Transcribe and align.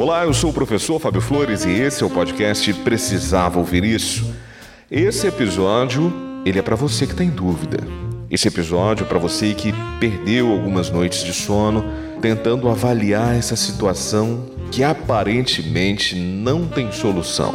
Olá, 0.00 0.24
eu 0.24 0.32
sou 0.32 0.48
o 0.48 0.52
professor 0.54 0.98
Fábio 0.98 1.20
Flores 1.20 1.66
e 1.66 1.72
esse 1.72 2.02
é 2.02 2.06
o 2.06 2.08
podcast 2.08 2.72
Precisava 2.72 3.58
Ouvir 3.58 3.84
Isso. 3.84 4.34
Esse 4.90 5.26
episódio, 5.26 6.10
ele 6.42 6.58
é 6.58 6.62
para 6.62 6.74
você 6.74 7.04
que 7.04 7.12
está 7.12 7.22
em 7.22 7.28
dúvida. 7.28 7.76
Esse 8.30 8.48
episódio 8.48 9.04
é 9.04 9.06
para 9.06 9.18
você 9.18 9.52
que 9.52 9.74
perdeu 10.00 10.50
algumas 10.52 10.88
noites 10.88 11.22
de 11.22 11.34
sono 11.34 11.84
tentando 12.18 12.70
avaliar 12.70 13.36
essa 13.36 13.54
situação 13.56 14.46
que 14.72 14.82
aparentemente 14.82 16.16
não 16.16 16.66
tem 16.66 16.90
solução. 16.90 17.52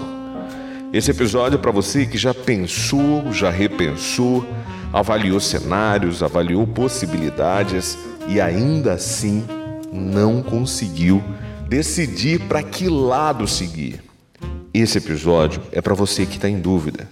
Esse 0.93 1.09
episódio 1.09 1.57
é 1.57 1.59
para 1.59 1.71
você 1.71 2.05
que 2.05 2.15
já 2.15 2.31
pensou, 2.31 3.33
já 3.33 3.49
repensou, 3.49 4.45
avaliou 4.93 5.39
cenários, 5.39 6.21
avaliou 6.21 6.67
possibilidades 6.67 7.97
e 8.27 8.39
ainda 8.39 8.93
assim 8.93 9.43
não 9.91 10.43
conseguiu 10.43 11.23
decidir 11.67 12.39
para 12.41 12.61
que 12.61 12.87
lado 12.87 13.47
seguir. 13.47 14.03
Esse 14.73 14.97
episódio 14.97 15.61
é 15.71 15.81
para 15.81 15.93
você 15.93 16.25
que 16.25 16.35
está 16.35 16.49
em 16.49 16.59
dúvida. 16.59 17.09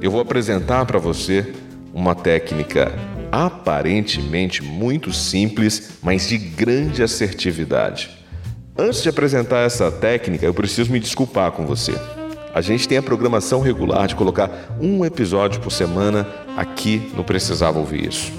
Eu 0.00 0.10
vou 0.10 0.20
apresentar 0.20 0.84
para 0.84 0.98
você 0.98 1.52
uma 1.92 2.14
técnica 2.14 2.94
aparentemente 3.32 4.62
muito 4.62 5.12
simples, 5.12 5.90
mas 6.02 6.28
de 6.28 6.38
grande 6.38 7.02
assertividade. 7.02 8.10
Antes 8.78 9.02
de 9.02 9.08
apresentar 9.08 9.60
essa 9.60 9.90
técnica, 9.90 10.44
eu 10.44 10.54
preciso 10.54 10.92
me 10.92 11.00
desculpar 11.00 11.50
com 11.52 11.66
você. 11.66 11.94
A 12.54 12.60
gente 12.60 12.86
tem 12.86 12.98
a 12.98 13.02
programação 13.02 13.60
regular 13.60 14.06
de 14.06 14.14
colocar 14.14 14.76
um 14.80 15.04
episódio 15.04 15.60
por 15.60 15.70
semana 15.70 16.26
aqui 16.56 17.10
no 17.16 17.24
Precisava 17.24 17.78
Ouvir 17.78 18.08
Isso. 18.08 18.32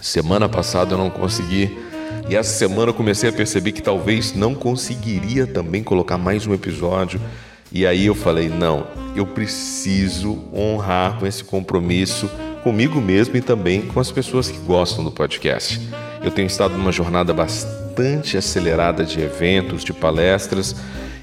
Semana 0.00 0.48
passada 0.48 0.94
eu 0.94 0.98
não 0.98 1.10
consegui 1.10 1.85
e 2.28 2.34
essa 2.34 2.52
semana 2.52 2.90
eu 2.90 2.94
comecei 2.94 3.30
a 3.30 3.32
perceber 3.32 3.72
que 3.72 3.82
talvez 3.82 4.34
não 4.34 4.54
conseguiria 4.54 5.46
também 5.46 5.82
colocar 5.82 6.18
mais 6.18 6.46
um 6.46 6.52
episódio. 6.52 7.20
E 7.70 7.86
aí 7.86 8.06
eu 8.06 8.14
falei: 8.14 8.48
não, 8.48 8.86
eu 9.14 9.26
preciso 9.26 10.44
honrar 10.52 11.18
com 11.18 11.26
esse 11.26 11.44
compromisso 11.44 12.28
comigo 12.64 13.00
mesmo 13.00 13.36
e 13.36 13.40
também 13.40 13.82
com 13.82 14.00
as 14.00 14.10
pessoas 14.10 14.50
que 14.50 14.58
gostam 14.58 15.04
do 15.04 15.12
podcast. 15.12 15.80
Eu 16.22 16.32
tenho 16.32 16.46
estado 16.46 16.76
numa 16.76 16.90
jornada 16.90 17.32
bastante 17.32 18.36
acelerada 18.36 19.04
de 19.04 19.20
eventos, 19.20 19.84
de 19.84 19.92
palestras 19.92 20.74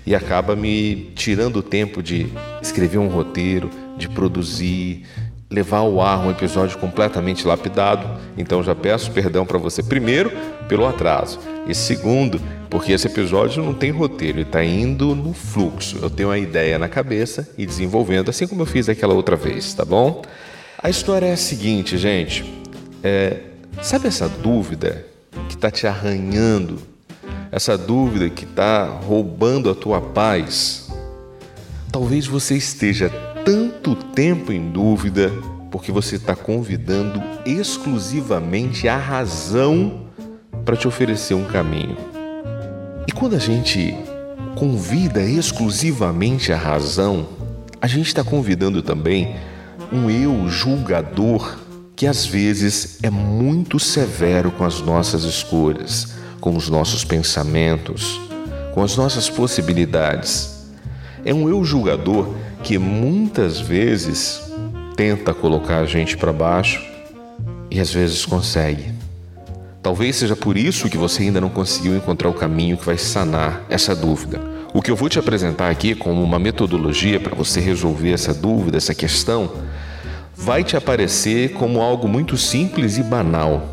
e 0.05 0.15
acaba 0.15 0.55
me 0.55 1.11
tirando 1.15 1.57
o 1.57 1.63
tempo 1.63 2.01
de 2.01 2.27
escrever 2.61 2.97
um 2.97 3.07
roteiro, 3.09 3.69
de 3.97 4.07
produzir, 4.07 5.05
levar 5.53 5.77
ao 5.77 6.01
ar 6.01 6.25
um 6.25 6.31
episódio 6.31 6.77
completamente 6.79 7.47
lapidado. 7.47 8.09
Então 8.35 8.63
já 8.63 8.73
peço 8.73 9.11
perdão 9.11 9.45
para 9.45 9.59
você 9.59 9.83
primeiro 9.83 10.31
pelo 10.67 10.87
atraso 10.87 11.39
e 11.67 11.75
segundo 11.75 12.41
porque 12.69 12.91
esse 12.91 13.05
episódio 13.05 13.63
não 13.63 13.73
tem 13.73 13.91
roteiro, 13.91 14.39
ele 14.39 14.47
está 14.47 14.63
indo 14.63 15.13
no 15.13 15.31
fluxo. 15.31 15.99
Eu 16.01 16.09
tenho 16.09 16.29
uma 16.29 16.39
ideia 16.39 16.79
na 16.79 16.89
cabeça 16.89 17.47
e 17.55 17.67
desenvolvendo, 17.67 18.29
assim 18.29 18.47
como 18.47 18.63
eu 18.63 18.65
fiz 18.65 18.89
aquela 18.89 19.13
outra 19.13 19.35
vez, 19.35 19.75
tá 19.75 19.85
bom? 19.85 20.23
A 20.81 20.89
história 20.89 21.27
é 21.27 21.33
a 21.33 21.37
seguinte, 21.37 21.99
gente. 21.99 22.43
É, 23.03 23.41
sabe 23.79 24.07
essa 24.07 24.27
dúvida 24.27 25.05
que 25.47 25.53
está 25.53 25.69
te 25.69 25.85
arranhando? 25.85 26.79
Essa 27.51 27.77
dúvida 27.77 28.27
que 28.27 28.43
está 28.43 28.85
roubando 28.85 29.69
a 29.69 29.75
tua 29.75 30.01
paz? 30.01 30.89
Talvez 31.91 32.25
você 32.25 32.55
esteja 32.55 33.11
tanto 33.45 33.95
tempo 33.95 34.51
em 34.51 34.71
dúvida 34.71 35.31
porque 35.69 35.91
você 35.91 36.15
está 36.15 36.35
convidando 36.35 37.21
exclusivamente 37.45 38.87
a 38.87 38.95
razão 38.95 40.07
para 40.63 40.77
te 40.77 40.87
oferecer 40.87 41.33
um 41.33 41.45
caminho. 41.45 41.97
E 43.07 43.11
quando 43.11 43.35
a 43.35 43.39
gente 43.39 43.93
convida 44.55 45.21
exclusivamente 45.21 46.53
a 46.53 46.57
razão, 46.57 47.27
a 47.81 47.87
gente 47.87 48.07
está 48.07 48.23
convidando 48.23 48.81
também 48.81 49.35
um 49.91 50.09
eu 50.09 50.47
julgador 50.47 51.57
que 51.95 52.07
às 52.07 52.25
vezes 52.25 52.99
é 53.03 53.09
muito 53.09 53.79
severo 53.79 54.51
com 54.51 54.63
as 54.63 54.79
nossas 54.79 55.23
escolhas, 55.23 56.13
com 56.39 56.55
os 56.55 56.69
nossos 56.69 57.03
pensamentos, 57.03 58.21
com 58.73 58.81
as 58.81 58.95
nossas 58.95 59.29
possibilidades. 59.29 60.53
É 61.25 61.33
um 61.33 61.49
eu 61.49 61.63
julgador 61.63 62.33
que 62.63 62.77
muitas 62.77 63.59
vezes 63.59 64.41
tenta 64.95 65.33
colocar 65.33 65.79
a 65.79 65.85
gente 65.85 66.15
para 66.15 66.31
baixo 66.31 66.81
e 67.69 67.79
às 67.79 67.91
vezes 67.91 68.25
consegue. 68.25 68.93
Talvez 69.81 70.15
seja 70.15 70.35
por 70.35 70.55
isso 70.55 70.89
que 70.89 70.97
você 70.97 71.23
ainda 71.23 71.41
não 71.41 71.49
conseguiu 71.49 71.93
encontrar 71.93 72.29
o 72.29 72.33
caminho 72.33 72.77
que 72.77 72.85
vai 72.85 72.97
sanar 72.97 73.65
essa 73.69 73.93
dúvida. 73.93 74.39
O 74.73 74.81
que 74.81 74.89
eu 74.89 74.95
vou 74.95 75.09
te 75.09 75.19
apresentar 75.19 75.69
aqui 75.69 75.93
como 75.93 76.23
uma 76.23 76.39
metodologia 76.39 77.19
para 77.19 77.35
você 77.35 77.59
resolver 77.59 78.13
essa 78.13 78.33
dúvida, 78.33 78.77
essa 78.77 78.95
questão, 78.95 79.51
vai 80.33 80.63
te 80.63 80.77
aparecer 80.77 81.51
como 81.51 81.81
algo 81.81 82.07
muito 82.07 82.37
simples 82.37 82.97
e 82.97 83.03
banal. 83.03 83.67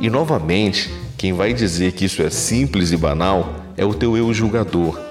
E 0.00 0.10
novamente, 0.10 0.90
quem 1.16 1.32
vai 1.32 1.54
dizer 1.54 1.92
que 1.92 2.04
isso 2.04 2.20
é 2.20 2.30
simples 2.30 2.90
e 2.90 2.96
banal 2.96 3.54
é 3.76 3.84
o 3.84 3.94
teu 3.94 4.16
eu 4.16 4.34
julgador. 4.34 5.03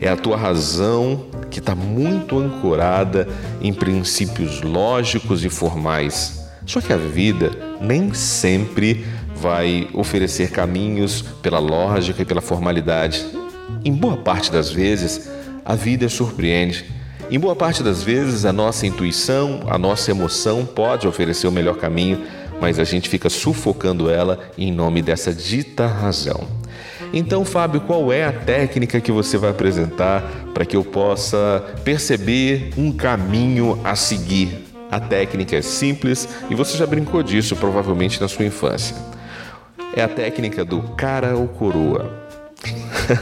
É 0.00 0.08
a 0.08 0.16
tua 0.16 0.36
razão 0.36 1.26
que 1.50 1.58
está 1.58 1.74
muito 1.74 2.38
ancorada 2.38 3.26
em 3.60 3.72
princípios 3.72 4.62
lógicos 4.62 5.44
e 5.44 5.48
formais. 5.48 6.48
Só 6.64 6.80
que 6.80 6.92
a 6.92 6.96
vida 6.96 7.50
nem 7.80 8.14
sempre 8.14 9.04
vai 9.34 9.88
oferecer 9.94 10.50
caminhos 10.50 11.22
pela 11.42 11.58
lógica 11.58 12.22
e 12.22 12.24
pela 12.24 12.40
formalidade. 12.40 13.26
Em 13.84 13.92
boa 13.92 14.16
parte 14.16 14.52
das 14.52 14.70
vezes, 14.70 15.28
a 15.64 15.74
vida 15.74 16.08
surpreende. 16.08 16.84
Em 17.30 17.38
boa 17.38 17.56
parte 17.56 17.82
das 17.82 18.02
vezes, 18.02 18.44
a 18.44 18.52
nossa 18.52 18.86
intuição, 18.86 19.62
a 19.68 19.76
nossa 19.76 20.10
emoção 20.10 20.64
pode 20.64 21.06
oferecer 21.06 21.46
o 21.46 21.52
melhor 21.52 21.76
caminho, 21.76 22.22
mas 22.60 22.78
a 22.78 22.84
gente 22.84 23.08
fica 23.08 23.28
sufocando 23.28 24.10
ela 24.10 24.38
em 24.56 24.72
nome 24.72 25.02
dessa 25.02 25.32
dita 25.32 25.86
razão. 25.86 26.46
Então, 27.12 27.44
Fábio, 27.44 27.80
qual 27.80 28.12
é 28.12 28.24
a 28.24 28.32
técnica 28.32 29.00
que 29.00 29.10
você 29.10 29.38
vai 29.38 29.50
apresentar 29.50 30.22
para 30.52 30.64
que 30.64 30.76
eu 30.76 30.84
possa 30.84 31.64
perceber 31.84 32.70
um 32.76 32.92
caminho 32.92 33.80
a 33.82 33.94
seguir? 33.94 34.66
A 34.90 34.98
técnica 34.98 35.56
é 35.56 35.62
simples 35.62 36.28
e 36.48 36.54
você 36.54 36.76
já 36.76 36.86
brincou 36.86 37.22
disso 37.22 37.54
provavelmente 37.56 38.20
na 38.20 38.28
sua 38.28 38.44
infância. 38.44 38.96
É 39.94 40.02
a 40.02 40.08
técnica 40.08 40.64
do 40.64 40.80
cara 40.96 41.36
ou 41.36 41.48
coroa. 41.48 42.28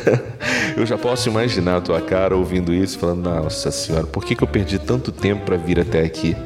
eu 0.76 0.86
já 0.86 0.96
posso 0.96 1.28
imaginar 1.28 1.76
a 1.76 1.80
tua 1.80 2.00
cara 2.00 2.36
ouvindo 2.36 2.72
isso, 2.72 2.98
falando: 2.98 3.22
Nossa 3.22 3.70
Senhora, 3.70 4.06
por 4.06 4.24
que, 4.24 4.34
que 4.34 4.42
eu 4.42 4.48
perdi 4.48 4.78
tanto 4.78 5.12
tempo 5.12 5.44
para 5.44 5.56
vir 5.56 5.80
até 5.80 6.00
aqui? 6.02 6.36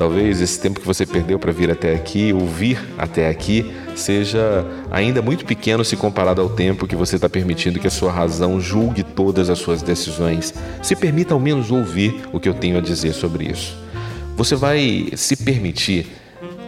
Talvez 0.00 0.40
esse 0.40 0.58
tempo 0.58 0.80
que 0.80 0.86
você 0.86 1.04
perdeu 1.04 1.38
para 1.38 1.52
vir 1.52 1.70
até 1.70 1.94
aqui, 1.94 2.32
ouvir 2.32 2.78
até 2.96 3.28
aqui, 3.28 3.70
seja 3.94 4.64
ainda 4.90 5.20
muito 5.20 5.44
pequeno 5.44 5.84
se 5.84 5.94
comparado 5.94 6.40
ao 6.40 6.48
tempo 6.48 6.86
que 6.86 6.96
você 6.96 7.16
está 7.16 7.28
permitindo 7.28 7.78
que 7.78 7.86
a 7.86 7.90
sua 7.90 8.10
razão 8.10 8.58
julgue 8.58 9.02
todas 9.02 9.50
as 9.50 9.58
suas 9.58 9.82
decisões. 9.82 10.54
Se 10.82 10.96
permita 10.96 11.34
ao 11.34 11.38
menos 11.38 11.70
ouvir 11.70 12.22
o 12.32 12.40
que 12.40 12.48
eu 12.48 12.54
tenho 12.54 12.78
a 12.78 12.80
dizer 12.80 13.12
sobre 13.12 13.44
isso. 13.44 13.76
Você 14.38 14.56
vai 14.56 15.10
se 15.16 15.36
permitir 15.36 16.06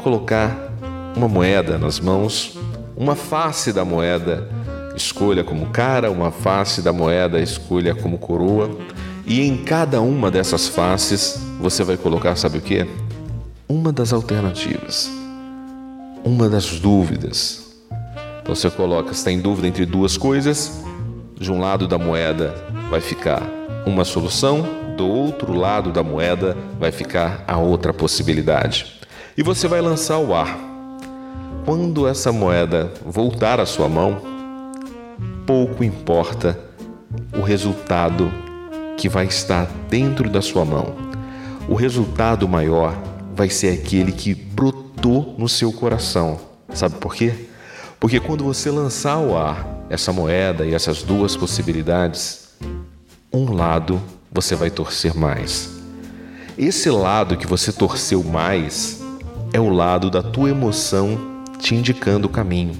colocar 0.02 0.70
uma 1.16 1.26
moeda 1.26 1.78
nas 1.78 1.98
mãos, 1.98 2.58
uma 2.94 3.16
face 3.16 3.72
da 3.72 3.82
moeda 3.82 4.46
escolha 4.94 5.42
como 5.42 5.70
cara, 5.70 6.10
uma 6.10 6.30
face 6.30 6.82
da 6.82 6.92
moeda 6.92 7.40
escolha 7.40 7.94
como 7.94 8.18
coroa, 8.18 8.70
e 9.26 9.40
em 9.40 9.56
cada 9.56 10.02
uma 10.02 10.30
dessas 10.30 10.68
faces 10.68 11.40
você 11.58 11.82
vai 11.82 11.96
colocar, 11.96 12.36
sabe 12.36 12.58
o 12.58 12.60
que? 12.60 12.86
Uma 13.72 13.90
das 13.90 14.12
alternativas, 14.12 15.10
uma 16.22 16.46
das 16.46 16.78
dúvidas. 16.78 17.72
Então 18.42 18.54
você 18.54 18.68
coloca, 18.68 19.12
está 19.12 19.32
em 19.32 19.40
dúvida 19.40 19.66
entre 19.66 19.86
duas 19.86 20.18
coisas, 20.18 20.82
de 21.40 21.50
um 21.50 21.58
lado 21.58 21.88
da 21.88 21.96
moeda 21.96 22.54
vai 22.90 23.00
ficar 23.00 23.42
uma 23.86 24.04
solução, 24.04 24.62
do 24.94 25.08
outro 25.08 25.54
lado 25.54 25.90
da 25.90 26.02
moeda 26.02 26.54
vai 26.78 26.92
ficar 26.92 27.42
a 27.48 27.56
outra 27.56 27.94
possibilidade. 27.94 29.00
E 29.38 29.42
você 29.42 29.66
vai 29.66 29.80
lançar 29.80 30.18
o 30.18 30.34
ar. 30.34 30.54
Quando 31.64 32.06
essa 32.06 32.30
moeda 32.30 32.92
voltar 33.06 33.58
à 33.58 33.64
sua 33.64 33.88
mão, 33.88 34.20
pouco 35.46 35.82
importa 35.82 36.60
o 37.34 37.40
resultado 37.40 38.30
que 38.98 39.08
vai 39.08 39.24
estar 39.24 39.66
dentro 39.88 40.28
da 40.28 40.42
sua 40.42 40.62
mão. 40.62 40.94
O 41.66 41.74
resultado 41.74 42.46
maior 42.46 43.11
vai 43.34 43.48
ser 43.48 43.78
aquele 43.78 44.12
que 44.12 44.34
brotou 44.34 45.34
no 45.38 45.48
seu 45.48 45.72
coração. 45.72 46.40
Sabe 46.72 46.96
por 46.96 47.14
quê? 47.14 47.32
Porque 47.98 48.18
quando 48.18 48.44
você 48.44 48.70
lançar 48.70 49.12
ao 49.12 49.36
ar 49.36 49.86
essa 49.88 50.12
moeda 50.12 50.64
e 50.64 50.74
essas 50.74 51.02
duas 51.02 51.36
possibilidades, 51.36 52.48
um 53.32 53.52
lado 53.52 54.00
você 54.30 54.54
vai 54.54 54.70
torcer 54.70 55.14
mais. 55.14 55.70
Esse 56.58 56.90
lado 56.90 57.36
que 57.36 57.46
você 57.46 57.72
torceu 57.72 58.22
mais 58.22 59.00
é 59.52 59.60
o 59.60 59.68
lado 59.68 60.10
da 60.10 60.22
tua 60.22 60.50
emoção 60.50 61.42
te 61.58 61.74
indicando 61.74 62.26
o 62.26 62.30
caminho. 62.30 62.74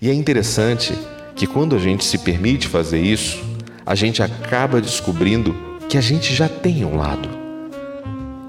E 0.00 0.08
é 0.08 0.14
interessante 0.14 0.94
que 1.34 1.46
quando 1.46 1.74
a 1.74 1.78
gente 1.78 2.04
se 2.04 2.18
permite 2.18 2.68
fazer 2.68 3.00
isso, 3.00 3.42
a 3.84 3.94
gente 3.94 4.22
acaba 4.22 4.80
descobrindo 4.80 5.54
que 5.88 5.98
a 5.98 6.00
gente 6.00 6.34
já 6.34 6.48
tem 6.48 6.84
um 6.84 6.96
lado, 6.96 7.28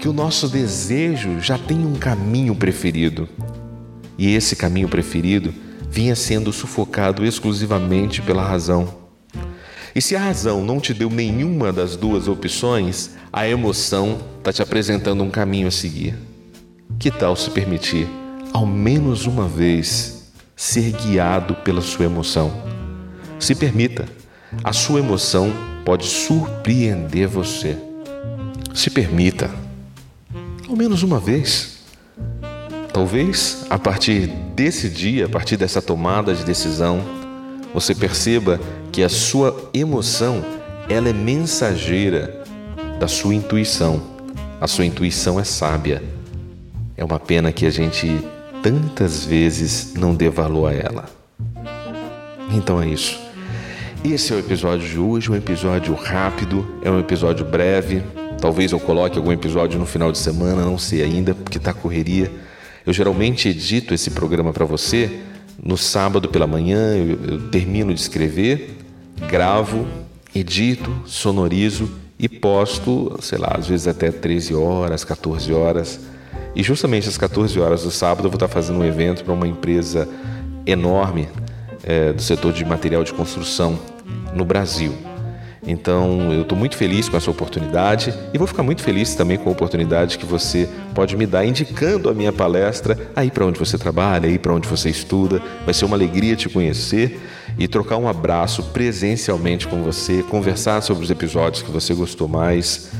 que 0.00 0.08
o 0.08 0.12
nosso 0.14 0.48
desejo 0.48 1.38
já 1.40 1.58
tem 1.58 1.84
um 1.84 1.94
caminho 1.94 2.54
preferido. 2.54 3.28
E 4.16 4.34
esse 4.34 4.56
caminho 4.56 4.88
preferido 4.88 5.52
vinha 5.90 6.16
sendo 6.16 6.52
sufocado 6.52 7.24
exclusivamente 7.24 8.22
pela 8.22 8.42
razão. 8.42 8.94
E 9.94 10.00
se 10.00 10.16
a 10.16 10.20
razão 10.20 10.64
não 10.64 10.80
te 10.80 10.94
deu 10.94 11.10
nenhuma 11.10 11.70
das 11.70 11.96
duas 11.96 12.28
opções, 12.28 13.10
a 13.30 13.46
emoção 13.46 14.18
está 14.38 14.50
te 14.52 14.62
apresentando 14.62 15.22
um 15.22 15.30
caminho 15.30 15.68
a 15.68 15.70
seguir. 15.70 16.14
Que 16.98 17.10
tal 17.10 17.36
se 17.36 17.50
permitir, 17.50 18.08
ao 18.54 18.64
menos 18.64 19.26
uma 19.26 19.46
vez, 19.46 20.32
ser 20.56 20.92
guiado 20.92 21.56
pela 21.56 21.82
sua 21.82 22.06
emoção? 22.06 22.50
Se 23.38 23.54
permita, 23.54 24.06
a 24.64 24.72
sua 24.72 25.00
emoção 25.00 25.52
pode 25.84 26.06
surpreender 26.06 27.28
você. 27.28 27.76
Se 28.72 28.88
permita, 28.88 29.50
ao 30.70 30.76
menos 30.76 31.02
uma 31.02 31.18
vez. 31.18 31.80
Talvez 32.92 33.66
a 33.68 33.78
partir 33.78 34.28
desse 34.54 34.88
dia, 34.88 35.26
a 35.26 35.28
partir 35.28 35.56
dessa 35.56 35.82
tomada 35.82 36.32
de 36.32 36.44
decisão, 36.44 37.00
você 37.74 37.92
perceba 37.92 38.60
que 38.92 39.02
a 39.02 39.08
sua 39.08 39.68
emoção 39.74 40.44
ela 40.88 41.08
é 41.08 41.12
mensageira 41.12 42.44
da 43.00 43.08
sua 43.08 43.34
intuição. 43.34 44.00
A 44.60 44.68
sua 44.68 44.84
intuição 44.84 45.40
é 45.40 45.44
sábia. 45.44 46.02
É 46.96 47.04
uma 47.04 47.18
pena 47.18 47.50
que 47.50 47.66
a 47.66 47.70
gente 47.70 48.08
tantas 48.62 49.24
vezes 49.24 49.94
não 49.94 50.14
dê 50.14 50.28
valor 50.28 50.70
a 50.70 50.74
ela. 50.74 51.04
Então 52.52 52.80
é 52.80 52.86
isso. 52.86 53.18
Esse 54.04 54.32
é 54.32 54.36
o 54.36 54.38
episódio 54.38 54.88
de 54.88 54.98
hoje, 54.98 55.30
um 55.30 55.36
episódio 55.36 55.94
rápido, 55.94 56.66
é 56.82 56.90
um 56.90 57.00
episódio 57.00 57.44
breve. 57.44 58.02
Talvez 58.40 58.72
eu 58.72 58.80
coloque 58.80 59.18
algum 59.18 59.32
episódio 59.32 59.78
no 59.78 59.86
final 59.86 60.10
de 60.10 60.18
semana, 60.18 60.64
não 60.64 60.78
sei 60.78 61.02
ainda, 61.02 61.34
porque 61.34 61.58
tá 61.58 61.74
correria. 61.74 62.30
Eu 62.86 62.92
geralmente 62.92 63.48
edito 63.48 63.92
esse 63.92 64.10
programa 64.10 64.52
para 64.52 64.64
você 64.64 65.20
no 65.62 65.76
sábado 65.76 66.28
pela 66.28 66.46
manhã, 66.46 66.96
eu, 66.96 67.18
eu 67.32 67.50
termino 67.50 67.92
de 67.92 68.00
escrever, 68.00 68.76
gravo, 69.28 69.86
edito, 70.34 70.90
sonorizo 71.04 71.90
e 72.18 72.28
posto, 72.28 73.16
sei 73.20 73.38
lá, 73.38 73.54
às 73.58 73.66
vezes 73.66 73.86
até 73.86 74.10
13 74.10 74.54
horas, 74.54 75.04
14 75.04 75.52
horas. 75.52 76.00
E 76.54 76.62
justamente 76.62 77.08
às 77.08 77.18
14 77.18 77.60
horas 77.60 77.82
do 77.82 77.90
sábado 77.90 78.26
eu 78.26 78.30
vou 78.30 78.36
estar 78.36 78.48
fazendo 78.48 78.78
um 78.78 78.84
evento 78.84 79.22
para 79.22 79.34
uma 79.34 79.46
empresa 79.46 80.08
enorme 80.66 81.28
é, 81.82 82.12
do 82.12 82.22
setor 82.22 82.52
de 82.52 82.64
material 82.64 83.04
de 83.04 83.12
construção 83.12 83.78
no 84.34 84.44
Brasil. 84.44 85.09
Então 85.70 86.32
eu 86.32 86.42
estou 86.42 86.58
muito 86.58 86.76
feliz 86.76 87.08
com 87.08 87.16
essa 87.16 87.30
oportunidade 87.30 88.12
e 88.34 88.38
vou 88.38 88.46
ficar 88.46 88.62
muito 88.62 88.82
feliz 88.82 89.14
também 89.14 89.38
com 89.38 89.48
a 89.48 89.52
oportunidade 89.52 90.18
que 90.18 90.26
você 90.26 90.68
pode 90.94 91.16
me 91.16 91.26
dar 91.26 91.44
indicando 91.44 92.10
a 92.10 92.14
minha 92.14 92.32
palestra 92.32 92.98
aí 93.14 93.30
para 93.30 93.46
onde 93.46 93.58
você 93.58 93.78
trabalha, 93.78 94.28
aí 94.28 94.38
para 94.38 94.52
onde 94.52 94.68
você 94.68 94.90
estuda. 94.90 95.40
Vai 95.64 95.72
ser 95.72 95.84
uma 95.84 95.96
alegria 95.96 96.34
te 96.34 96.48
conhecer 96.48 97.20
e 97.56 97.68
trocar 97.68 97.98
um 97.98 98.08
abraço 98.08 98.64
presencialmente 98.64 99.68
com 99.68 99.82
você, 99.82 100.22
conversar 100.24 100.80
sobre 100.82 101.04
os 101.04 101.10
episódios 101.10 101.62
que 101.62 101.70
você 101.70 101.94
gostou 101.94 102.26
mais. 102.26 102.90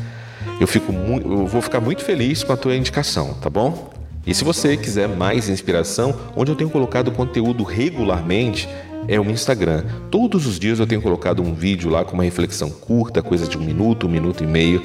Eu, 0.61 0.67
fico 0.67 0.93
eu 0.93 1.47
vou 1.47 1.61
ficar 1.61 1.81
muito 1.81 2.05
feliz 2.05 2.45
com 2.45 2.53
a 2.53 2.57
tua 2.57 2.77
indicação, 2.77 3.35
tá 3.35 3.51
bom? 3.51 3.91
E 4.27 4.35
se 4.35 4.45
você 4.45 4.77
quiser 4.77 5.09
mais 5.09 5.49
inspiração, 5.49 6.15
onde 6.37 6.53
eu 6.53 6.55
tenho 6.55 6.69
colocado 6.69 7.11
conteúdo 7.11 7.65
regularmente, 7.65 8.69
é 9.09 9.19
o 9.19 9.31
Instagram. 9.31 9.85
Todos 10.11 10.47
os 10.47 10.59
dias 10.59 10.79
eu 10.79 10.87
tenho 10.87 11.03
colocado 11.03 11.43
um 11.43 11.55
vídeo 11.55 11.91
lá 11.91 12.05
com 12.05 12.15
uma 12.15 12.25
reflexão 12.25 12.71
curta, 12.71 13.23
coisa 13.23 13.47
de 13.47 13.57
um 13.57 13.63
minuto, 13.63 14.07
um 14.07 14.11
minuto 14.11 14.45
e 14.45 14.47
meio, 14.47 14.83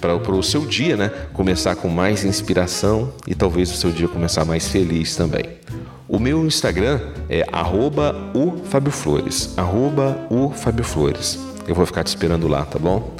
para 0.00 0.14
o 0.14 0.42
seu 0.42 0.64
dia, 0.64 0.96
né? 0.96 1.10
Começar 1.32 1.76
com 1.76 1.88
mais 1.88 2.24
inspiração 2.24 3.12
e 3.26 3.34
talvez 3.34 3.70
o 3.70 3.76
seu 3.76 3.90
dia 3.90 4.08
começar 4.08 4.44
mais 4.44 4.68
feliz 4.68 5.16
também. 5.16 5.44
O 6.08 6.18
meu 6.18 6.46
Instagram 6.46 7.00
é 7.28 7.44
arroba 7.52 8.14
Flores. 8.90 9.54
Eu 11.66 11.74
vou 11.74 11.84
ficar 11.84 12.02
te 12.02 12.06
esperando 12.06 12.48
lá, 12.48 12.64
tá 12.64 12.78
bom? 12.78 13.14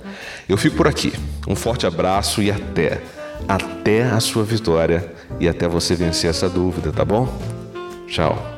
Eu 0.49 0.57
fico 0.57 0.77
por 0.77 0.89
aqui. 0.89 1.13
Um 1.47 1.55
forte 1.55 1.87
abraço 1.87 2.43
e 2.43 2.51
até. 2.51 3.03
Até 3.47 4.05
a 4.05 4.19
sua 4.21 4.43
vitória 4.43 5.13
e 5.39 5.47
até 5.47 5.69
você 5.69 5.95
vencer 5.95 6.31
essa 6.31 6.49
dúvida, 6.49 6.91
tá 6.91 7.05
bom? 7.05 7.29
Tchau. 8.07 8.58